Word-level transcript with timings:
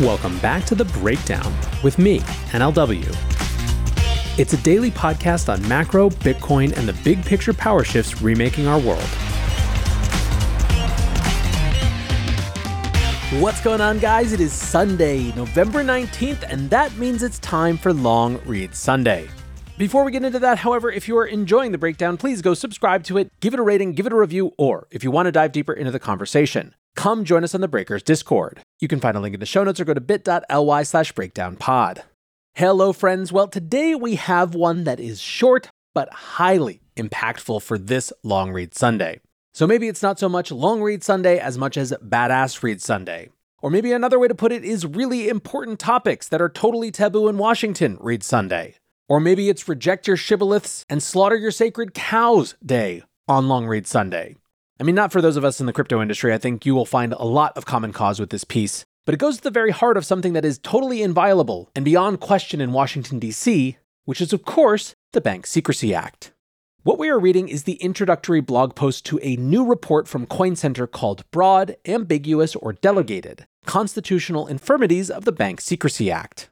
Welcome 0.00 0.38
back 0.38 0.64
to 0.64 0.74
The 0.74 0.86
Breakdown 0.86 1.54
with 1.84 1.98
me, 1.98 2.20
NLW. 2.52 3.04
It's 4.38 4.54
a 4.54 4.56
daily 4.56 4.90
podcast 4.90 5.52
on 5.52 5.68
macro, 5.68 6.08
Bitcoin, 6.08 6.74
and 6.78 6.88
the 6.88 6.94
big 7.04 7.22
picture 7.22 7.52
power 7.52 7.84
shifts 7.84 8.22
remaking 8.22 8.66
our 8.66 8.78
world. 8.80 9.04
What's 13.42 13.60
going 13.60 13.82
on, 13.82 13.98
guys? 13.98 14.32
It 14.32 14.40
is 14.40 14.54
Sunday, 14.54 15.34
November 15.34 15.84
19th, 15.84 16.50
and 16.50 16.70
that 16.70 16.96
means 16.96 17.22
it's 17.22 17.38
time 17.40 17.76
for 17.76 17.92
Long 17.92 18.40
Read 18.46 18.74
Sunday. 18.74 19.28
Before 19.76 20.02
we 20.02 20.12
get 20.12 20.24
into 20.24 20.38
that, 20.38 20.56
however, 20.56 20.90
if 20.90 21.08
you 21.08 21.18
are 21.18 21.26
enjoying 21.26 21.72
the 21.72 21.78
breakdown, 21.78 22.16
please 22.16 22.40
go 22.40 22.54
subscribe 22.54 23.04
to 23.04 23.18
it, 23.18 23.30
give 23.40 23.52
it 23.52 23.60
a 23.60 23.62
rating, 23.62 23.92
give 23.92 24.06
it 24.06 24.14
a 24.14 24.16
review, 24.16 24.54
or 24.56 24.86
if 24.90 25.04
you 25.04 25.10
want 25.10 25.26
to 25.26 25.32
dive 25.32 25.52
deeper 25.52 25.74
into 25.74 25.90
the 25.90 26.00
conversation, 26.00 26.74
come 26.96 27.24
join 27.24 27.44
us 27.44 27.54
on 27.54 27.60
the 27.60 27.68
Breakers 27.68 28.02
Discord. 28.02 28.60
You 28.80 28.88
can 28.88 29.00
find 29.00 29.16
a 29.16 29.20
link 29.20 29.34
in 29.34 29.40
the 29.40 29.46
show 29.46 29.64
notes 29.64 29.80
or 29.80 29.84
go 29.84 29.94
to 29.94 30.00
bit.ly 30.00 30.82
slash 30.82 31.12
breakdownpod. 31.12 32.02
Hello, 32.54 32.92
friends. 32.92 33.32
Well, 33.32 33.48
today 33.48 33.94
we 33.94 34.16
have 34.16 34.54
one 34.54 34.84
that 34.84 35.00
is 35.00 35.20
short 35.20 35.68
but 35.94 36.12
highly 36.12 36.80
impactful 36.96 37.62
for 37.62 37.78
this 37.78 38.12
Long 38.22 38.52
Read 38.52 38.74
Sunday. 38.74 39.20
So 39.52 39.66
maybe 39.66 39.88
it's 39.88 40.02
not 40.02 40.18
so 40.18 40.28
much 40.28 40.52
Long 40.52 40.82
Read 40.82 41.02
Sunday 41.02 41.38
as 41.38 41.58
much 41.58 41.76
as 41.76 41.92
Badass 42.04 42.62
Read 42.62 42.80
Sunday. 42.80 43.30
Or 43.62 43.70
maybe 43.70 43.92
another 43.92 44.18
way 44.18 44.28
to 44.28 44.34
put 44.34 44.52
it 44.52 44.64
is 44.64 44.86
really 44.86 45.28
important 45.28 45.78
topics 45.78 46.28
that 46.28 46.40
are 46.40 46.48
totally 46.48 46.90
taboo 46.90 47.28
in 47.28 47.36
Washington 47.36 47.98
Read 48.00 48.22
Sunday. 48.22 48.74
Or 49.08 49.20
maybe 49.20 49.48
it's 49.48 49.68
Reject 49.68 50.06
Your 50.06 50.16
Shibboleths 50.16 50.84
and 50.88 51.02
Slaughter 51.02 51.36
Your 51.36 51.50
Sacred 51.50 51.94
Cows 51.94 52.54
Day 52.64 53.02
on 53.26 53.48
Long 53.48 53.66
Read 53.66 53.86
Sunday. 53.86 54.36
I 54.80 54.82
mean, 54.82 54.94
not 54.94 55.12
for 55.12 55.20
those 55.20 55.36
of 55.36 55.44
us 55.44 55.60
in 55.60 55.66
the 55.66 55.74
crypto 55.74 56.00
industry, 56.00 56.32
I 56.32 56.38
think 56.38 56.64
you 56.64 56.74
will 56.74 56.86
find 56.86 57.12
a 57.12 57.22
lot 57.22 57.54
of 57.54 57.66
common 57.66 57.92
cause 57.92 58.18
with 58.18 58.30
this 58.30 58.44
piece, 58.44 58.82
but 59.04 59.14
it 59.14 59.18
goes 59.18 59.36
to 59.36 59.42
the 59.42 59.50
very 59.50 59.72
heart 59.72 59.98
of 59.98 60.06
something 60.06 60.32
that 60.32 60.44
is 60.44 60.58
totally 60.58 61.02
inviolable 61.02 61.68
and 61.76 61.84
beyond 61.84 62.20
question 62.20 62.62
in 62.62 62.72
Washington, 62.72 63.18
D.C., 63.18 63.76
which 64.06 64.22
is, 64.22 64.32
of 64.32 64.46
course, 64.46 64.94
the 65.12 65.20
Bank 65.20 65.46
Secrecy 65.46 65.94
Act. 65.94 66.32
What 66.82 66.98
we 66.98 67.10
are 67.10 67.18
reading 67.18 67.50
is 67.50 67.64
the 67.64 67.74
introductory 67.74 68.40
blog 68.40 68.74
post 68.74 69.04
to 69.04 69.20
a 69.22 69.36
new 69.36 69.66
report 69.66 70.08
from 70.08 70.24
Coin 70.24 70.56
Center 70.56 70.86
called 70.86 71.30
Broad, 71.30 71.76
Ambiguous, 71.84 72.56
or 72.56 72.72
Delegated 72.72 73.46
Constitutional 73.66 74.46
Infirmities 74.46 75.10
of 75.10 75.26
the 75.26 75.32
Bank 75.32 75.60
Secrecy 75.60 76.10
Act. 76.10 76.48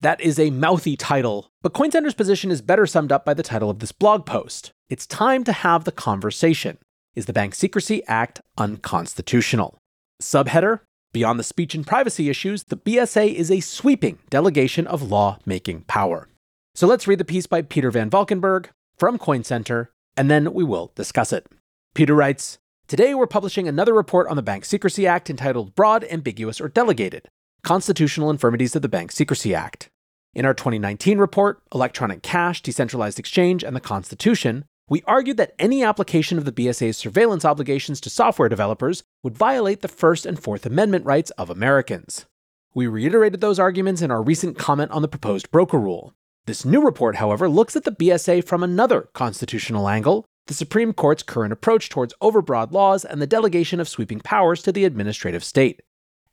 That 0.00 0.20
is 0.20 0.38
a 0.38 0.50
mouthy 0.50 0.96
title, 0.96 1.50
but 1.60 1.72
Coin 1.72 1.90
Center's 1.90 2.14
position 2.14 2.52
is 2.52 2.62
better 2.62 2.86
summed 2.86 3.10
up 3.10 3.24
by 3.24 3.34
the 3.34 3.42
title 3.42 3.68
of 3.68 3.80
this 3.80 3.90
blog 3.90 4.26
post. 4.26 4.70
It's 4.88 5.08
time 5.08 5.42
to 5.42 5.52
have 5.52 5.82
the 5.82 5.90
conversation. 5.90 6.78
Is 7.14 7.26
the 7.26 7.32
Bank 7.32 7.54
Secrecy 7.54 8.02
Act 8.08 8.40
unconstitutional? 8.58 9.78
Subheader 10.20 10.80
Beyond 11.12 11.38
the 11.38 11.44
speech 11.44 11.76
and 11.76 11.86
privacy 11.86 12.28
issues, 12.28 12.64
the 12.64 12.76
BSA 12.76 13.32
is 13.32 13.48
a 13.48 13.60
sweeping 13.60 14.18
delegation 14.30 14.84
of 14.88 15.00
law 15.00 15.38
making 15.46 15.82
power. 15.82 16.26
So 16.74 16.88
let's 16.88 17.06
read 17.06 17.20
the 17.20 17.24
piece 17.24 17.46
by 17.46 17.62
Peter 17.62 17.92
Van 17.92 18.10
Valkenburgh 18.10 18.68
from 18.98 19.16
Coin 19.16 19.44
Center, 19.44 19.92
and 20.16 20.28
then 20.28 20.52
we 20.52 20.64
will 20.64 20.90
discuss 20.96 21.32
it. 21.32 21.46
Peter 21.94 22.16
writes 22.16 22.58
Today 22.88 23.14
we're 23.14 23.28
publishing 23.28 23.68
another 23.68 23.94
report 23.94 24.26
on 24.26 24.34
the 24.34 24.42
Bank 24.42 24.64
Secrecy 24.64 25.06
Act 25.06 25.30
entitled 25.30 25.76
Broad, 25.76 26.04
Ambiguous, 26.10 26.60
or 26.60 26.68
Delegated 26.68 27.28
Constitutional 27.62 28.28
Infirmities 28.28 28.74
of 28.74 28.82
the 28.82 28.88
Bank 28.88 29.12
Secrecy 29.12 29.54
Act. 29.54 29.88
In 30.34 30.44
our 30.44 30.52
2019 30.52 31.18
report, 31.18 31.62
Electronic 31.72 32.24
Cash, 32.24 32.60
Decentralized 32.60 33.20
Exchange, 33.20 33.62
and 33.62 33.76
the 33.76 33.80
Constitution, 33.80 34.64
we 34.88 35.02
argued 35.06 35.38
that 35.38 35.54
any 35.58 35.82
application 35.82 36.36
of 36.36 36.44
the 36.44 36.52
BSA's 36.52 36.96
surveillance 36.96 37.44
obligations 37.44 38.00
to 38.02 38.10
software 38.10 38.48
developers 38.48 39.02
would 39.22 39.36
violate 39.36 39.80
the 39.80 39.88
First 39.88 40.26
and 40.26 40.38
Fourth 40.38 40.66
Amendment 40.66 41.06
rights 41.06 41.30
of 41.32 41.48
Americans. 41.48 42.26
We 42.74 42.86
reiterated 42.86 43.40
those 43.40 43.58
arguments 43.58 44.02
in 44.02 44.10
our 44.10 44.22
recent 44.22 44.58
comment 44.58 44.90
on 44.90 45.00
the 45.00 45.08
proposed 45.08 45.50
broker 45.50 45.78
rule. 45.78 46.12
This 46.46 46.64
new 46.64 46.82
report, 46.82 47.16
however, 47.16 47.48
looks 47.48 47.76
at 47.76 47.84
the 47.84 47.92
BSA 47.92 48.44
from 48.44 48.62
another 48.62 49.08
constitutional 49.14 49.88
angle 49.88 50.26
the 50.46 50.54
Supreme 50.54 50.92
Court's 50.92 51.22
current 51.22 51.52
approach 51.52 51.88
towards 51.88 52.12
overbroad 52.20 52.70
laws 52.70 53.04
and 53.04 53.20
the 53.20 53.26
delegation 53.26 53.80
of 53.80 53.88
sweeping 53.88 54.20
powers 54.20 54.60
to 54.62 54.72
the 54.72 54.84
administrative 54.84 55.42
state. 55.42 55.80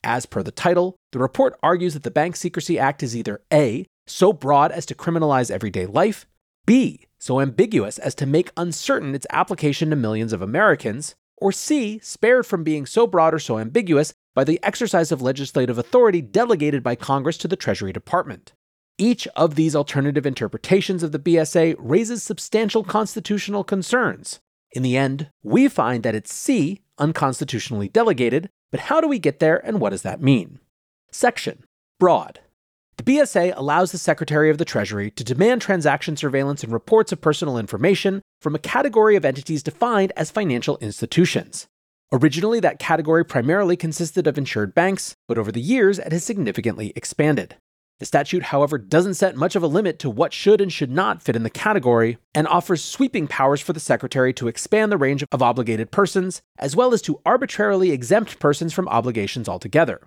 As 0.04 0.26
per 0.26 0.44
the 0.44 0.52
title, 0.52 0.98
the 1.12 1.20
report 1.20 1.58
argues 1.64 1.94
that 1.94 2.04
the 2.04 2.12
Bank 2.12 2.36
Secrecy 2.36 2.78
Act 2.78 3.04
is 3.04 3.16
either 3.16 3.42
A, 3.54 3.86
so 4.08 4.34
broad 4.34 4.72
as 4.72 4.86
to 4.88 4.96
criminalize 4.96 5.50
everyday 5.50 5.86
life, 5.86 6.26
B, 6.66 7.06
so 7.22 7.40
ambiguous 7.40 8.00
as 8.00 8.16
to 8.16 8.26
make 8.26 8.52
uncertain 8.58 9.14
its 9.14 9.28
application 9.30 9.92
to 9.92 9.96
millions 9.96 10.34
of 10.34 10.42
Americans, 10.42 11.14
or 11.38 11.52
C, 11.52 12.00
spared 12.00 12.48
from 12.48 12.64
being 12.64 12.86
so 12.86 13.06
broad 13.06 13.34
or 13.34 13.40
so 13.40 13.60
ambiguous 13.60 14.14
by 14.34 14.44
the 14.44 14.60
exercise 14.64 15.12
of 15.12 15.22
legislative 15.22 15.78
authority 15.78 16.20
delegated 16.20 16.82
by 16.82 16.96
Congress 16.96 17.38
to 17.38 17.48
the 17.48 17.56
Treasury 17.56 17.94
Department. 17.94 18.54
Each 18.98 19.28
of 19.36 19.56
these 19.56 19.76
alternative 19.76 20.26
interpretations 20.26 21.04
of 21.04 21.12
the 21.12 21.20
BSA 21.20 21.76
raises 21.78 22.24
substantial 22.24 22.84
constitutional 22.84 23.64
concerns. 23.64 24.40
In 24.72 24.84
the 24.84 24.98
end, 24.98 25.30
we 25.44 25.68
find 25.68 26.04
that 26.04 26.16
it's 26.16 26.34
C, 26.34 26.82
unconstitutionally 26.98 27.88
delegated, 27.88 28.50
but 28.72 28.82
how 28.82 29.00
do 29.00 29.08
we 29.08 29.20
get 29.20 29.40
there 29.40 29.64
and 29.66 29.80
what 29.80 29.90
does 29.90 30.02
that 30.02 30.22
mean? 30.22 30.60
Section 31.12 31.66
Broad. 32.00 32.40
The 33.04 33.18
BSA 33.18 33.54
allows 33.58 33.92
the 33.92 33.98
Secretary 33.98 34.52
of 34.52 34.60
the 34.60 34.66
Treasury 34.66 35.10
to 35.10 35.24
demand 35.24 35.64
transaction 35.64 36.16
surveillance 36.16 36.64
and 36.64 36.72
reports 36.72 37.12
of 37.12 37.20
personal 37.20 37.58
information 37.58 38.22
from 38.42 38.54
a 38.54 38.60
category 38.60 39.16
of 39.16 39.26
entities 39.26 39.64
defined 39.64 40.14
as 40.16 40.30
financial 40.30 40.78
institutions. 40.82 41.66
Originally, 42.12 42.60
that 42.60 42.78
category 42.78 43.26
primarily 43.26 43.76
consisted 43.76 44.28
of 44.28 44.38
insured 44.38 44.76
banks, 44.76 45.16
but 45.28 45.40
over 45.40 45.52
the 45.52 45.60
years 45.60 45.98
it 45.98 46.12
has 46.12 46.24
significantly 46.24 46.94
expanded. 46.96 47.56
The 47.98 48.06
statute, 48.06 48.44
however, 48.44 48.78
doesn't 48.78 49.16
set 49.16 49.36
much 49.36 49.56
of 49.56 49.64
a 49.64 49.68
limit 49.68 49.98
to 49.98 50.10
what 50.12 50.32
should 50.32 50.62
and 50.62 50.72
should 50.72 50.92
not 50.92 51.24
fit 51.24 51.36
in 51.36 51.42
the 51.42 51.50
category, 51.50 52.20
and 52.36 52.48
offers 52.48 52.84
sweeping 52.84 53.26
powers 53.26 53.62
for 53.62 53.74
the 53.74 53.80
Secretary 53.80 54.32
to 54.34 54.48
expand 54.48 54.92
the 54.92 54.98
range 54.98 55.26
of 55.32 55.42
obligated 55.42 55.90
persons, 55.90 56.44
as 56.60 56.76
well 56.76 56.94
as 56.94 57.02
to 57.02 57.20
arbitrarily 57.26 57.90
exempt 57.90 58.38
persons 58.38 58.74
from 58.74 58.88
obligations 58.90 59.50
altogether. 59.50 60.02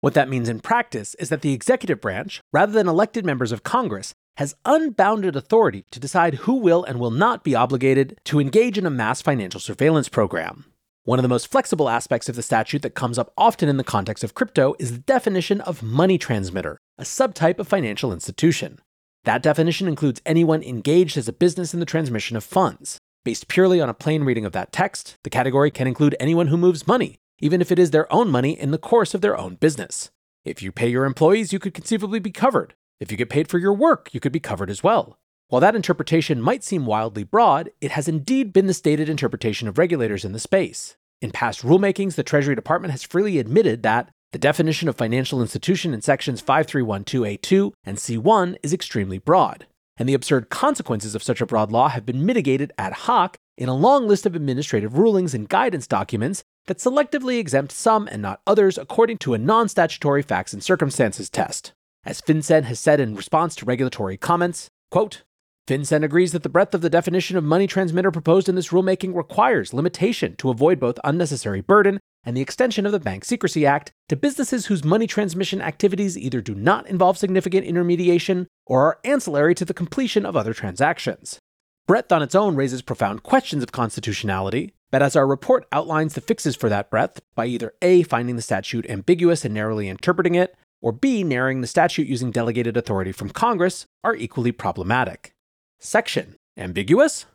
What 0.00 0.14
that 0.14 0.30
means 0.30 0.48
in 0.48 0.60
practice 0.60 1.14
is 1.16 1.28
that 1.28 1.42
the 1.42 1.52
executive 1.52 2.00
branch, 2.00 2.40
rather 2.52 2.72
than 2.72 2.88
elected 2.88 3.26
members 3.26 3.52
of 3.52 3.62
Congress, 3.62 4.14
has 4.38 4.54
unbounded 4.64 5.36
authority 5.36 5.84
to 5.90 6.00
decide 6.00 6.34
who 6.34 6.54
will 6.54 6.82
and 6.84 6.98
will 6.98 7.10
not 7.10 7.44
be 7.44 7.54
obligated 7.54 8.18
to 8.24 8.40
engage 8.40 8.78
in 8.78 8.86
a 8.86 8.90
mass 8.90 9.20
financial 9.20 9.60
surveillance 9.60 10.08
program. 10.08 10.64
One 11.04 11.18
of 11.18 11.22
the 11.22 11.28
most 11.28 11.48
flexible 11.48 11.90
aspects 11.90 12.30
of 12.30 12.36
the 12.36 12.42
statute 12.42 12.80
that 12.80 12.94
comes 12.94 13.18
up 13.18 13.32
often 13.36 13.68
in 13.68 13.76
the 13.76 13.84
context 13.84 14.24
of 14.24 14.32
crypto 14.32 14.74
is 14.78 14.92
the 14.92 14.98
definition 14.98 15.60
of 15.60 15.82
money 15.82 16.16
transmitter, 16.16 16.78
a 16.96 17.02
subtype 17.02 17.58
of 17.58 17.68
financial 17.68 18.12
institution. 18.12 18.78
That 19.24 19.42
definition 19.42 19.86
includes 19.86 20.22
anyone 20.24 20.62
engaged 20.62 21.18
as 21.18 21.28
a 21.28 21.32
business 21.34 21.74
in 21.74 21.80
the 21.80 21.86
transmission 21.86 22.38
of 22.38 22.44
funds. 22.44 22.98
Based 23.22 23.48
purely 23.48 23.82
on 23.82 23.90
a 23.90 23.94
plain 23.94 24.24
reading 24.24 24.46
of 24.46 24.52
that 24.52 24.72
text, 24.72 25.16
the 25.24 25.30
category 25.30 25.70
can 25.70 25.86
include 25.86 26.16
anyone 26.18 26.46
who 26.46 26.56
moves 26.56 26.86
money, 26.86 27.16
even 27.40 27.60
if 27.60 27.72
it 27.72 27.78
is 27.78 27.90
their 27.90 28.12
own 28.12 28.28
money 28.28 28.58
in 28.58 28.70
the 28.70 28.78
course 28.78 29.14
of 29.14 29.20
their 29.20 29.36
own 29.38 29.56
business. 29.56 30.10
If 30.44 30.62
you 30.62 30.72
pay 30.72 30.88
your 30.88 31.04
employees, 31.04 31.52
you 31.52 31.58
could 31.58 31.74
conceivably 31.74 32.20
be 32.20 32.30
covered. 32.30 32.74
If 33.00 33.10
you 33.10 33.16
get 33.16 33.30
paid 33.30 33.48
for 33.48 33.58
your 33.58 33.72
work, 33.72 34.10
you 34.12 34.20
could 34.20 34.32
be 34.32 34.40
covered 34.40 34.70
as 34.70 34.82
well. 34.82 35.18
While 35.48 35.60
that 35.60 35.74
interpretation 35.74 36.40
might 36.40 36.62
seem 36.62 36.86
wildly 36.86 37.24
broad, 37.24 37.70
it 37.80 37.90
has 37.90 38.06
indeed 38.06 38.52
been 38.52 38.66
the 38.66 38.74
stated 38.74 39.08
interpretation 39.08 39.66
of 39.66 39.78
regulators 39.78 40.24
in 40.24 40.32
the 40.32 40.38
space. 40.38 40.96
In 41.20 41.32
past 41.32 41.62
rulemakings, 41.62 42.14
the 42.14 42.22
Treasury 42.22 42.54
Department 42.54 42.92
has 42.92 43.02
freely 43.02 43.38
admitted 43.38 43.82
that 43.82 44.10
the 44.32 44.38
definition 44.38 44.88
of 44.88 44.96
financial 44.96 45.42
institution 45.42 45.92
in 45.92 46.02
sections 46.02 46.40
5312A2 46.40 47.72
and 47.84 47.96
C1 47.96 48.56
is 48.62 48.72
extremely 48.72 49.18
broad, 49.18 49.66
and 49.96 50.08
the 50.08 50.14
absurd 50.14 50.50
consequences 50.50 51.16
of 51.16 51.22
such 51.22 51.40
a 51.40 51.46
broad 51.46 51.72
law 51.72 51.88
have 51.88 52.06
been 52.06 52.24
mitigated 52.24 52.72
ad 52.78 52.92
hoc 52.92 53.36
in 53.58 53.68
a 53.68 53.74
long 53.74 54.06
list 54.06 54.24
of 54.26 54.36
administrative 54.36 54.96
rulings 54.96 55.34
and 55.34 55.48
guidance 55.48 55.86
documents 55.86 56.44
that 56.66 56.78
selectively 56.78 57.38
exempt 57.38 57.72
some 57.72 58.08
and 58.10 58.22
not 58.22 58.40
others 58.46 58.78
according 58.78 59.18
to 59.18 59.34
a 59.34 59.38
non 59.38 59.68
statutory 59.68 60.22
facts 60.22 60.52
and 60.52 60.62
circumstances 60.62 61.30
test. 61.30 61.72
As 62.04 62.20
FinCEN 62.20 62.64
has 62.64 62.80
said 62.80 63.00
in 63.00 63.14
response 63.14 63.54
to 63.56 63.64
regulatory 63.64 64.16
comments, 64.16 64.68
quote, 64.90 65.22
FinCEN 65.66 66.02
agrees 66.02 66.32
that 66.32 66.42
the 66.42 66.48
breadth 66.48 66.74
of 66.74 66.80
the 66.80 66.90
definition 66.90 67.36
of 67.36 67.44
money 67.44 67.66
transmitter 67.66 68.10
proposed 68.10 68.48
in 68.48 68.54
this 68.54 68.68
rulemaking 68.68 69.14
requires 69.14 69.72
limitation 69.72 70.34
to 70.36 70.50
avoid 70.50 70.80
both 70.80 70.98
unnecessary 71.04 71.60
burden 71.60 72.00
and 72.24 72.36
the 72.36 72.40
extension 72.40 72.86
of 72.86 72.92
the 72.92 73.00
Bank 73.00 73.24
Secrecy 73.24 73.64
Act 73.64 73.92
to 74.08 74.16
businesses 74.16 74.66
whose 74.66 74.84
money 74.84 75.06
transmission 75.06 75.62
activities 75.62 76.18
either 76.18 76.40
do 76.40 76.54
not 76.54 76.86
involve 76.88 77.18
significant 77.18 77.66
intermediation 77.66 78.46
or 78.66 78.82
are 78.82 78.98
ancillary 79.04 79.54
to 79.54 79.64
the 79.64 79.74
completion 79.74 80.26
of 80.26 80.36
other 80.36 80.52
transactions. 80.52 81.38
Breadth 81.86 82.12
on 82.12 82.22
its 82.22 82.34
own 82.34 82.56
raises 82.56 82.82
profound 82.82 83.22
questions 83.22 83.62
of 83.62 83.72
constitutionality, 83.72 84.74
but 84.90 85.02
as 85.02 85.16
our 85.16 85.26
report 85.26 85.66
outlines 85.72 86.14
the 86.14 86.20
fixes 86.20 86.56
for 86.56 86.68
that 86.68 86.90
breadth 86.90 87.20
by 87.34 87.46
either 87.46 87.72
A, 87.82 88.02
finding 88.02 88.36
the 88.36 88.42
statute 88.42 88.88
ambiguous 88.88 89.44
and 89.44 89.54
narrowly 89.54 89.88
interpreting 89.88 90.34
it, 90.34 90.54
or 90.82 90.92
B, 90.92 91.22
narrowing 91.22 91.60
the 91.60 91.66
statute 91.66 92.08
using 92.08 92.30
delegated 92.30 92.76
authority 92.76 93.12
from 93.12 93.30
Congress, 93.30 93.86
are 94.02 94.16
equally 94.16 94.52
problematic. 94.52 95.32
Section 95.78 96.36
Ambiguous? 96.56 97.26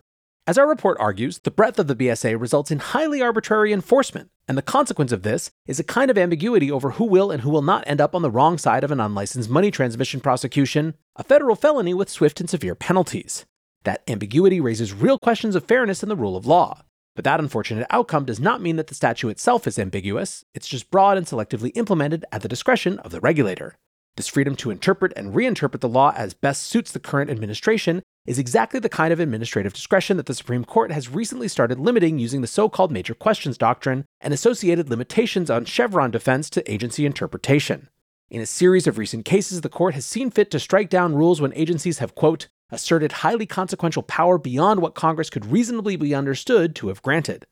As 0.47 0.59
our 0.59 0.67
report 0.67 0.97
argues, 0.99 1.39
the 1.39 1.49
breadth 1.49 1.79
of 1.79 1.87
the 1.87 1.95
BSA 1.95 2.39
results 2.39 2.69
in 2.69 2.77
highly 2.77 3.21
arbitrary 3.21 3.73
enforcement, 3.73 4.29
And 4.47 4.55
the 4.55 4.61
consequence 4.61 5.11
of 5.11 5.23
this 5.23 5.49
is 5.65 5.79
a 5.79 5.83
kind 5.83 6.11
of 6.11 6.19
ambiguity 6.19 6.71
over 6.71 6.91
who 6.91 7.05
will 7.05 7.31
and 7.31 7.41
who 7.41 7.49
will 7.49 7.63
not 7.63 7.83
end 7.87 7.99
up 7.99 8.13
on 8.13 8.21
the 8.21 8.29
wrong 8.29 8.59
side 8.59 8.83
of 8.83 8.91
an 8.91 8.99
unlicensed 8.99 9.49
money 9.49 9.71
transmission 9.71 10.19
prosecution, 10.19 10.93
a 11.15 11.23
federal 11.23 11.55
felony 11.55 11.95
with 11.95 12.11
swift 12.11 12.39
and 12.39 12.47
severe 12.47 12.75
penalties. 12.75 13.45
That 13.85 14.03
ambiguity 14.07 14.61
raises 14.61 14.93
real 14.93 15.17
questions 15.17 15.55
of 15.55 15.65
fairness 15.65 16.03
in 16.03 16.09
the 16.09 16.15
rule 16.15 16.37
of 16.37 16.45
law. 16.45 16.83
But 17.15 17.23
that 17.23 17.39
unfortunate 17.39 17.87
outcome 17.89 18.25
does 18.25 18.39
not 18.39 18.61
mean 18.61 18.75
that 18.75 18.87
the 18.87 18.95
statute 18.95 19.29
itself 19.29 19.65
is 19.67 19.79
ambiguous, 19.79 20.43
it's 20.53 20.67
just 20.67 20.91
broad 20.91 21.17
and 21.17 21.25
selectively 21.25 21.71
implemented 21.75 22.25
at 22.31 22.41
the 22.41 22.49
discretion 22.49 22.99
of 22.99 23.11
the 23.11 23.21
regulator. 23.21 23.75
This 24.17 24.27
freedom 24.27 24.55
to 24.57 24.71
interpret 24.71 25.11
and 25.15 25.33
reinterpret 25.33 25.81
the 25.81 25.89
law 25.89 26.13
as 26.15 26.33
best 26.33 26.63
suits 26.63 26.91
the 26.91 26.99
current 26.99 27.29
administration 27.29 28.01
is 28.25 28.39
exactly 28.39 28.79
the 28.79 28.89
kind 28.89 29.11
of 29.11 29.19
administrative 29.19 29.73
discretion 29.73 30.17
that 30.17 30.25
the 30.25 30.33
Supreme 30.33 30.63
Court 30.63 30.91
has 30.91 31.09
recently 31.09 31.47
started 31.47 31.79
limiting 31.79 32.17
using 32.17 32.41
the 32.41 32.47
so 32.47 32.69
called 32.69 32.91
major 32.91 33.13
questions 33.13 33.57
doctrine 33.57 34.05
and 34.21 34.33
associated 34.33 34.89
limitations 34.89 35.49
on 35.49 35.65
Chevron 35.65 36.11
deference 36.11 36.49
to 36.51 36.71
agency 36.71 37.05
interpretation. 37.05 37.89
In 38.29 38.41
a 38.41 38.45
series 38.45 38.87
of 38.87 38.97
recent 38.97 39.25
cases, 39.25 39.61
the 39.61 39.69
court 39.69 39.93
has 39.93 40.05
seen 40.05 40.31
fit 40.31 40.49
to 40.51 40.59
strike 40.59 40.89
down 40.89 41.15
rules 41.15 41.39
when 41.39 41.53
agencies 41.53 41.99
have, 41.99 42.15
quote, 42.15 42.47
asserted 42.71 43.11
highly 43.11 43.45
consequential 43.45 44.03
power 44.03 44.37
beyond 44.37 44.81
what 44.81 44.95
Congress 44.95 45.29
could 45.29 45.45
reasonably 45.45 45.95
be 45.95 46.15
understood 46.15 46.75
to 46.75 46.87
have 46.87 47.01
granted. 47.01 47.45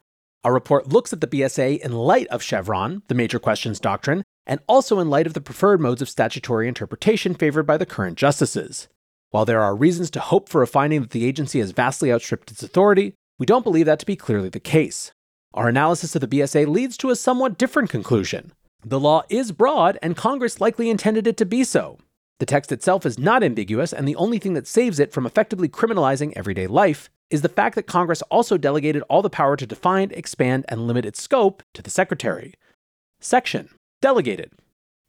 Our 0.44 0.54
report 0.54 0.90
looks 0.90 1.14
at 1.14 1.22
the 1.22 1.28
BSA 1.28 1.80
in 1.80 1.94
light 1.94 2.28
of 2.28 2.44
Chevron, 2.44 3.04
the 3.08 3.16
major 3.16 3.40
questions 3.40 3.80
doctrine, 3.80 4.24
and 4.46 4.60
also 4.68 5.00
in 5.00 5.10
light 5.10 5.28
of 5.28 5.34
the 5.34 5.42
preferred 5.42 5.80
modes 5.80 6.02
of 6.02 6.10
statutory 6.10 6.68
interpretation 6.68 7.34
favored 7.34 7.64
by 7.64 7.78
the 7.78 7.86
current 7.86 8.18
justices. 8.18 8.90
While 9.30 9.46
there 9.46 9.62
are 9.62 9.76
reasons 9.76 10.12
to 10.12 10.20
hope 10.20 10.50
for 10.50 10.62
a 10.62 10.68
finding 10.68 11.02
that 11.02 11.12
the 11.12 11.26
agency 11.26 11.60
has 11.60 11.72
vastly 11.72 12.12
outstripped 12.12 12.52
its 12.52 12.62
authority, 12.62 13.14
we 13.40 13.46
don't 13.46 13.64
believe 13.64 13.86
that 13.86 14.00
to 14.00 14.06
be 14.06 14.16
clearly 14.16 14.50
the 14.50 14.60
case. 14.60 15.12
Our 15.54 15.70
analysis 15.70 16.16
of 16.16 16.22
the 16.22 16.28
BSA 16.28 16.68
leads 16.68 16.98
to 16.98 17.10
a 17.10 17.16
somewhat 17.16 17.58
different 17.58 17.90
conclusion. 17.90 18.52
The 18.86 19.00
law 19.00 19.24
is 19.30 19.52
broad, 19.52 19.98
and 20.02 20.18
Congress 20.18 20.60
likely 20.60 20.90
intended 20.90 21.26
it 21.26 21.38
to 21.38 21.46
be 21.46 21.64
so. 21.64 22.00
The 22.40 22.46
text 22.46 22.72
itself 22.72 23.06
is 23.06 23.20
not 23.20 23.44
ambiguous, 23.44 23.94
and 23.94 24.08
the 24.08 24.16
only 24.16 24.40
thing 24.40 24.54
that 24.54 24.68
saves 24.68 25.00
it 25.00 25.14
from 25.14 25.26
effectively 25.26 25.70
criminalizing 25.70 26.34
everyday 26.36 26.68
life 26.68 27.10
is 27.30 27.42
the 27.42 27.50
fact 27.50 27.76
that 27.76 27.88
Congress 27.88 28.22
also 28.24 28.58
delegated 28.58 29.04
all 29.10 29.22
the 29.22 29.30
power 29.30 29.56
to 29.56 29.66
define, 29.66 30.12
expand, 30.12 30.66
and 30.68 30.88
limit 30.88 31.06
its 31.06 31.22
scope 31.22 31.64
to 31.74 31.82
the 31.82 31.90
Secretary. 31.90 32.54
Section 33.20 33.70
Delegated. 34.02 34.52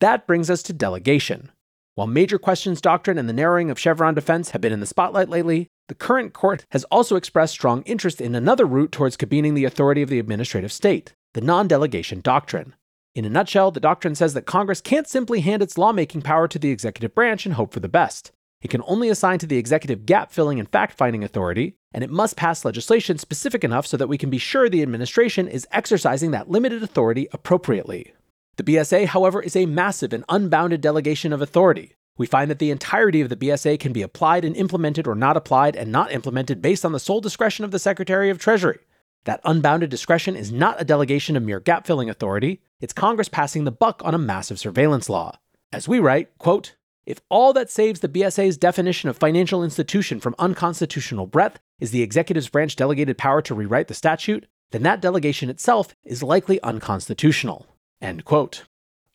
That 0.00 0.26
brings 0.26 0.48
us 0.48 0.62
to 0.64 0.72
delegation. 0.72 1.50
While 1.96 2.06
major 2.06 2.38
questions 2.38 2.80
doctrine 2.80 3.18
and 3.18 3.28
the 3.28 3.32
narrowing 3.32 3.70
of 3.70 3.78
Chevron 3.78 4.14
deference 4.14 4.50
have 4.50 4.60
been 4.60 4.72
in 4.72 4.80
the 4.80 4.86
spotlight 4.86 5.28
lately, 5.28 5.68
the 5.88 5.94
current 5.94 6.32
court 6.32 6.64
has 6.70 6.84
also 6.84 7.16
expressed 7.16 7.52
strong 7.52 7.82
interest 7.82 8.20
in 8.20 8.34
another 8.34 8.66
route 8.66 8.90
towards 8.90 9.16
cabining 9.16 9.54
the 9.54 9.64
authority 9.64 10.02
of 10.02 10.08
the 10.08 10.18
administrative 10.18 10.72
state, 10.72 11.12
the 11.34 11.40
non 11.40 11.68
delegation 11.68 12.20
doctrine. 12.20 12.74
In 13.14 13.24
a 13.24 13.30
nutshell, 13.30 13.70
the 13.70 13.78
doctrine 13.78 14.16
says 14.16 14.34
that 14.34 14.44
Congress 14.44 14.80
can't 14.80 15.06
simply 15.06 15.40
hand 15.40 15.62
its 15.62 15.78
lawmaking 15.78 16.22
power 16.22 16.48
to 16.48 16.58
the 16.58 16.70
executive 16.70 17.14
branch 17.14 17.46
and 17.46 17.54
hope 17.54 17.72
for 17.72 17.78
the 17.78 17.88
best. 17.88 18.32
It 18.60 18.70
can 18.70 18.82
only 18.86 19.08
assign 19.08 19.38
to 19.38 19.46
the 19.46 19.56
executive 19.56 20.04
gap 20.04 20.32
filling 20.32 20.58
and 20.58 20.68
fact 20.68 20.94
finding 20.96 21.22
authority, 21.22 21.76
and 21.92 22.02
it 22.02 22.10
must 22.10 22.36
pass 22.36 22.64
legislation 22.64 23.18
specific 23.18 23.62
enough 23.62 23.86
so 23.86 23.96
that 23.96 24.08
we 24.08 24.18
can 24.18 24.30
be 24.30 24.38
sure 24.38 24.68
the 24.68 24.82
administration 24.82 25.46
is 25.46 25.68
exercising 25.70 26.32
that 26.32 26.50
limited 26.50 26.82
authority 26.82 27.28
appropriately. 27.32 28.12
The 28.56 28.64
BSA, 28.64 29.06
however, 29.06 29.40
is 29.40 29.54
a 29.54 29.66
massive 29.66 30.12
and 30.12 30.24
unbounded 30.28 30.80
delegation 30.80 31.32
of 31.32 31.40
authority. 31.40 31.94
We 32.16 32.26
find 32.26 32.50
that 32.50 32.58
the 32.58 32.72
entirety 32.72 33.20
of 33.20 33.28
the 33.28 33.36
BSA 33.36 33.78
can 33.78 33.92
be 33.92 34.02
applied 34.02 34.44
and 34.44 34.56
implemented 34.56 35.06
or 35.06 35.14
not 35.14 35.36
applied 35.36 35.76
and 35.76 35.92
not 35.92 36.10
implemented 36.10 36.60
based 36.60 36.84
on 36.84 36.90
the 36.90 36.98
sole 36.98 37.20
discretion 37.20 37.64
of 37.64 37.70
the 37.70 37.78
Secretary 37.78 38.28
of 38.28 38.38
Treasury. 38.38 38.80
That 39.24 39.40
unbounded 39.44 39.88
discretion 39.88 40.36
is 40.36 40.52
not 40.52 40.80
a 40.80 40.84
delegation 40.84 41.36
of 41.36 41.42
mere 41.42 41.60
gap 41.60 41.86
filling 41.86 42.10
authority, 42.10 42.60
it's 42.84 42.92
Congress 42.92 43.30
passing 43.30 43.64
the 43.64 43.72
buck 43.72 44.02
on 44.04 44.14
a 44.14 44.18
massive 44.18 44.58
surveillance 44.58 45.08
law. 45.08 45.38
As 45.72 45.88
we 45.88 46.00
write, 46.00 46.36
quote, 46.36 46.76
if 47.06 47.18
all 47.30 47.54
that 47.54 47.70
saves 47.70 48.00
the 48.00 48.10
BSA's 48.10 48.58
definition 48.58 49.08
of 49.08 49.16
financial 49.16 49.64
institution 49.64 50.20
from 50.20 50.34
unconstitutional 50.38 51.26
breadth 51.26 51.60
is 51.80 51.92
the 51.92 52.02
executive's 52.02 52.50
branch 52.50 52.76
delegated 52.76 53.16
power 53.16 53.40
to 53.40 53.54
rewrite 53.54 53.88
the 53.88 53.94
statute, 53.94 54.46
then 54.70 54.82
that 54.82 55.00
delegation 55.00 55.48
itself 55.48 55.94
is 56.04 56.22
likely 56.22 56.60
unconstitutional. 56.60 57.66
End 58.02 58.26
quote. 58.26 58.64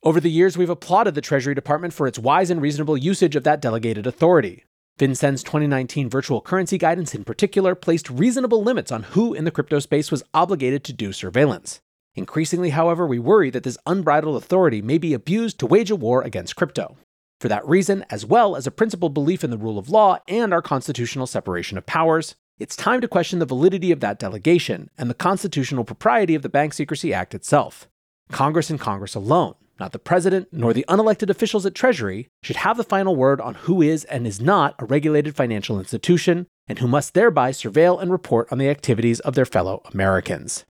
Over 0.01 0.19
the 0.19 0.31
years, 0.31 0.57
we've 0.57 0.68
applauded 0.68 1.13
the 1.13 1.21
Treasury 1.21 1.54
Department 1.54 1.94
for 1.94 2.07
its 2.07 2.18
wise 2.18 2.50
and 2.50 2.63
reasonable 2.63 2.98
usage 2.98 3.36
of 3.36 3.44
that 3.44 3.62
delegated 3.62 4.07
authority. 4.07 4.63
FinCEN's 4.98 5.44
2019 5.44 6.10
virtual 6.10 6.42
currency 6.42 6.80
guidance, 6.80 7.13
in 7.13 7.24
particular, 7.24 7.75
placed 7.75 8.10
reasonable 8.10 8.63
limits 8.63 8.92
on 8.92 9.04
who 9.04 9.36
in 9.36 9.45
the 9.45 9.51
crypto 9.51 9.77
space 9.77 10.10
was 10.10 10.24
obligated 10.33 10.83
to 10.86 10.94
do 10.94 11.13
surveillance. 11.13 11.81
Increasingly, 12.15 12.71
however, 12.71 13.06
we 13.06 13.19
worry 13.19 13.50
that 13.50 13.63
this 13.63 13.77
unbridled 13.85 14.35
authority 14.35 14.81
may 14.81 14.97
be 14.97 15.13
abused 15.13 15.59
to 15.59 15.65
wage 15.65 15.91
a 15.91 15.95
war 15.95 16.21
against 16.21 16.56
crypto. 16.56 16.97
For 17.39 17.47
that 17.47 17.65
reason, 17.67 18.06
as 18.09 18.25
well 18.25 18.56
as 18.56 18.67
a 18.67 18.71
principled 18.71 19.13
belief 19.13 19.44
in 19.44 19.51
the 19.51 19.57
rule 19.57 19.77
of 19.77 19.89
law 19.89 20.19
and 20.27 20.53
our 20.53 20.61
constitutional 20.61 21.27
separation 21.27 21.77
of 21.77 21.85
powers, 21.85 22.35
it's 22.59 22.75
time 22.75 23.00
to 23.00 23.07
question 23.07 23.39
the 23.39 23.45
validity 23.45 23.91
of 23.91 24.01
that 24.01 24.19
delegation 24.19 24.89
and 24.97 25.09
the 25.09 25.13
constitutional 25.13 25.85
propriety 25.85 26.35
of 26.35 26.41
the 26.41 26.50
Bank 26.50 26.73
Secrecy 26.73 27.13
Act 27.13 27.33
itself. 27.33 27.88
Congress 28.31 28.69
and 28.69 28.79
Congress 28.79 29.15
alone, 29.15 29.56
not 29.79 29.94
the 29.94 30.00
president 30.00 30.50
nor 30.51 30.73
the 30.73 30.85
unelected 30.89 31.29
officials 31.29 31.65
at 31.65 31.73
Treasury, 31.73 32.27
should 32.44 32.57
have 32.57 32.75
the 32.75 32.83
final 32.83 33.15
word 33.15 33.39
on 33.39 33.56
who 33.56 33.81
is 33.81 34.03
and 34.06 34.27
is 34.27 34.41
not 34.41 34.75
a 34.77 34.85
regulated 34.85 35.38
financial 35.38 35.79
institution, 35.79 36.47
and 36.67 36.79
who 36.79 36.88
must 36.88 37.13
thereby 37.13 37.51
surveil 37.51 38.01
and 38.01 38.11
report 38.11 38.51
on 38.51 38.57
the 38.57 38.69
activities 38.69 39.21
of 39.21 39.35
their 39.35 39.45
fellow 39.45 39.81
Americans. 39.94 40.65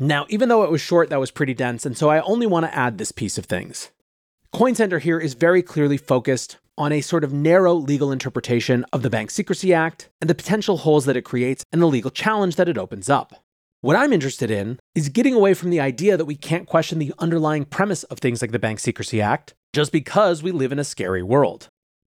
Now, 0.00 0.26
even 0.28 0.48
though 0.48 0.64
it 0.64 0.70
was 0.70 0.80
short, 0.80 1.10
that 1.10 1.20
was 1.20 1.30
pretty 1.30 1.54
dense, 1.54 1.84
and 1.84 1.96
so 1.96 2.08
I 2.08 2.20
only 2.20 2.46
want 2.46 2.66
to 2.66 2.74
add 2.74 2.98
this 2.98 3.12
piece 3.12 3.38
of 3.38 3.44
things. 3.44 3.90
Coin 4.52 4.74
Center 4.74 4.98
here 4.98 5.18
is 5.18 5.34
very 5.34 5.62
clearly 5.62 5.96
focused 5.96 6.58
on 6.78 6.92
a 6.92 7.00
sort 7.00 7.24
of 7.24 7.32
narrow 7.32 7.74
legal 7.74 8.10
interpretation 8.10 8.84
of 8.92 9.02
the 9.02 9.10
Bank 9.10 9.30
Secrecy 9.30 9.72
Act 9.74 10.08
and 10.20 10.28
the 10.28 10.34
potential 10.34 10.78
holes 10.78 11.04
that 11.04 11.16
it 11.16 11.22
creates 11.22 11.64
and 11.72 11.80
the 11.80 11.86
legal 11.86 12.10
challenge 12.10 12.56
that 12.56 12.68
it 12.68 12.78
opens 12.78 13.10
up. 13.10 13.34
What 13.82 13.96
I'm 13.96 14.12
interested 14.12 14.50
in 14.50 14.78
is 14.94 15.08
getting 15.08 15.34
away 15.34 15.54
from 15.54 15.70
the 15.70 15.80
idea 15.80 16.16
that 16.16 16.24
we 16.24 16.36
can't 16.36 16.68
question 16.68 16.98
the 16.98 17.12
underlying 17.18 17.64
premise 17.64 18.04
of 18.04 18.18
things 18.18 18.40
like 18.40 18.52
the 18.52 18.58
Bank 18.58 18.78
Secrecy 18.78 19.20
Act 19.20 19.54
just 19.72 19.92
because 19.92 20.42
we 20.42 20.52
live 20.52 20.72
in 20.72 20.78
a 20.78 20.84
scary 20.84 21.22
world. 21.22 21.68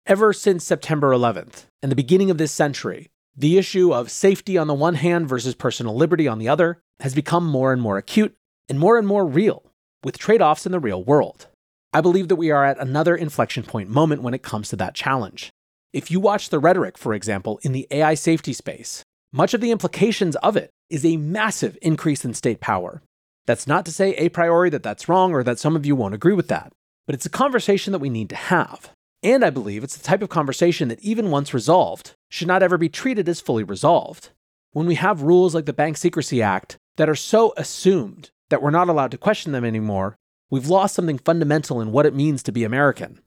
Ever 0.06 0.34
since 0.34 0.64
September 0.64 1.12
11th 1.12 1.66
and 1.84 1.92
the 1.92 1.96
beginning 1.96 2.32
of 2.32 2.38
this 2.38 2.52
century, 2.52 3.10
the 3.36 3.58
issue 3.58 3.94
of 3.94 4.12
safety 4.12 4.58
on 4.58 4.68
the 4.68 4.74
one 4.74 4.96
hand 4.96 5.30
versus 5.30 5.56
personal 5.56 5.96
liberty 5.96 6.28
on 6.28 6.40
the 6.40 6.50
other 6.50 6.82
has 7.00 7.16
become 7.16 7.46
more 7.46 7.72
and 7.72 7.82
more 7.82 7.98
acute 7.98 8.36
and 8.68 8.80
more 8.80 8.98
and 8.98 9.08
more 9.08 9.26
real, 9.26 9.72
with 10.04 10.18
trade 10.18 10.42
offs 10.42 10.66
in 10.66 10.72
the 10.72 10.80
real 10.80 11.04
world. 11.04 11.48
I 11.92 12.02
believe 12.02 12.28
that 12.28 12.36
we 12.36 12.52
are 12.52 12.66
at 12.66 12.80
another 12.80 13.16
inflection 13.16 13.64
point 13.64 13.90
moment 13.90 14.22
when 14.22 14.34
it 14.34 14.44
comes 14.44 14.70
to 14.70 14.76
that 14.76 14.94
challenge. 14.94 15.50
If 15.92 16.12
you 16.12 16.20
watch 16.20 16.50
the 16.50 16.60
rhetoric, 16.60 16.98
for 16.98 17.14
example, 17.14 17.60
in 17.64 17.72
the 17.72 17.88
AI 17.90 18.14
safety 18.14 18.54
space, 18.54 19.04
much 19.32 19.54
of 19.54 19.62
the 19.62 19.72
implications 19.72 20.36
of 20.38 20.56
it 20.56 20.70
is 20.90 21.06
a 21.06 21.18
massive 21.18 21.78
increase 21.82 22.24
in 22.24 22.34
state 22.34 22.60
power. 22.60 23.02
That's 23.48 23.66
not 23.66 23.86
to 23.86 23.92
say 23.92 24.14
a 24.14 24.30
priori 24.30 24.70
that 24.70 24.84
that's 24.84 25.10
wrong 25.10 25.34
or 25.34 25.44
that 25.44 25.58
some 25.58 25.76
of 25.76 25.86
you 25.86 25.96
won't 25.96 26.14
agree 26.14 26.34
with 26.34 26.48
that, 26.50 26.72
but 27.08 27.16
it's 27.16 27.26
a 27.26 27.30
conversation 27.30 27.92
that 27.92 28.00
we 28.00 28.10
need 28.10 28.30
to 28.30 28.36
have. 28.36 28.92
And 29.22 29.44
I 29.44 29.50
believe 29.50 29.84
it's 29.84 29.98
the 29.98 30.04
type 30.04 30.22
of 30.22 30.30
conversation 30.30 30.88
that, 30.88 31.02
even 31.02 31.32
once 31.32 31.54
resolved, 31.54 32.16
should 32.30 32.48
not 32.48 32.64
ever 32.64 32.78
be 32.78 32.90
treated 32.90 33.28
as 33.28 33.42
fully 33.42 33.64
resolved. 33.64 34.30
When 34.72 34.86
we 34.86 34.96
have 34.96 35.24
rules 35.24 35.54
like 35.54 35.66
the 35.66 35.74
Bank 35.74 35.98
Secrecy 35.98 36.42
Act 36.42 36.78
that 36.98 37.10
are 37.10 37.16
so 37.16 37.54
assumed 37.58 38.32
that 38.50 38.62
we're 38.62 38.70
not 38.70 38.88
allowed 38.88 39.12
to 39.12 39.18
question 39.18 39.52
them 39.52 39.66
anymore, 39.66 40.16
we've 40.50 40.70
lost 40.70 40.96
something 40.96 41.18
fundamental 41.18 41.82
in 41.82 41.92
what 41.92 42.06
it 42.06 42.16
means 42.16 42.44
to 42.44 42.52
be 42.52 42.64
American. 42.64 43.20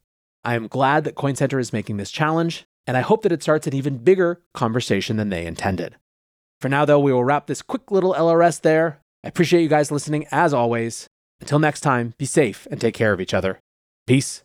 I 0.44 0.54
am 0.54 0.66
glad 0.66 1.04
that 1.04 1.14
Coin 1.14 1.36
Center 1.36 1.58
is 1.58 1.72
making 1.72 1.96
this 1.96 2.10
challenge, 2.10 2.64
and 2.86 2.96
I 2.96 3.00
hope 3.00 3.22
that 3.22 3.32
it 3.32 3.42
starts 3.42 3.66
an 3.66 3.74
even 3.74 3.98
bigger 3.98 4.40
conversation 4.54 5.16
than 5.16 5.28
they 5.28 5.46
intended. 5.46 5.96
For 6.60 6.68
now, 6.68 6.84
though, 6.84 7.00
we 7.00 7.12
will 7.12 7.24
wrap 7.24 7.48
this 7.48 7.62
quick 7.62 7.90
little 7.90 8.14
LRS 8.14 8.60
there. 8.60 9.00
I 9.24 9.28
appreciate 9.28 9.62
you 9.62 9.68
guys 9.68 9.90
listening 9.90 10.26
as 10.30 10.54
always. 10.54 11.06
Until 11.40 11.58
next 11.58 11.80
time, 11.80 12.14
be 12.18 12.24
safe 12.24 12.66
and 12.70 12.80
take 12.80 12.94
care 12.94 13.12
of 13.12 13.20
each 13.20 13.34
other. 13.34 13.60
Peace. 14.06 14.42